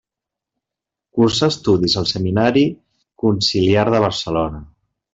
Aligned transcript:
Cursà 1.19 1.49
estudis 1.53 1.95
al 2.03 2.09
Seminari 2.13 2.65
Conciliar 3.27 3.89
de 3.97 4.05
Barcelona. 4.11 4.69